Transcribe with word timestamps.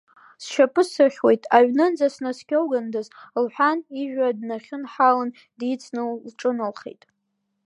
Сшьапы 0.43 0.83
сыхьуеит, 0.91 1.43
аҩнынӡа 1.55 2.07
снаскьоугондаз,— 2.15 3.07
лҳәан, 3.43 3.79
ижәҩа 4.01 4.37
днахьынҳалан, 4.37 5.29
дицны 5.57 6.01
лҿыналхеит. 6.27 7.01